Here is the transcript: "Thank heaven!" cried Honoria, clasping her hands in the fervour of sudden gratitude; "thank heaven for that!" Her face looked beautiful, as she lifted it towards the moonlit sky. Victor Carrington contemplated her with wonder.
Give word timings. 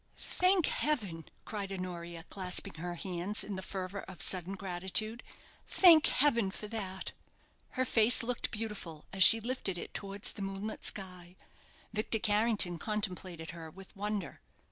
"Thank 0.17 0.65
heaven!" 0.65 1.25
cried 1.45 1.71
Honoria, 1.71 2.23
clasping 2.27 2.73
her 2.79 2.95
hands 2.95 3.43
in 3.43 3.55
the 3.55 3.61
fervour 3.61 4.01
of 4.07 4.19
sudden 4.19 4.55
gratitude; 4.55 5.21
"thank 5.67 6.07
heaven 6.07 6.49
for 6.49 6.67
that!" 6.69 7.11
Her 7.77 7.85
face 7.85 8.23
looked 8.23 8.49
beautiful, 8.49 9.05
as 9.13 9.21
she 9.23 9.39
lifted 9.39 9.77
it 9.77 9.93
towards 9.93 10.31
the 10.31 10.41
moonlit 10.41 10.83
sky. 10.85 11.35
Victor 11.93 12.17
Carrington 12.17 12.79
contemplated 12.79 13.51
her 13.51 13.69
with 13.69 13.95
wonder. 13.95 14.41